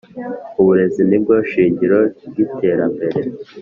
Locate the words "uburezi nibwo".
0.61-1.33